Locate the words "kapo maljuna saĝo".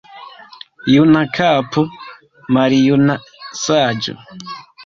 1.35-4.21